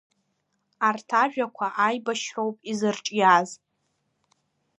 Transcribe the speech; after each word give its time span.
Арҭ 0.87 1.09
ажәақәа 1.23 1.67
аибашьроуп 1.85 2.57
изырҿиаз. 2.71 3.49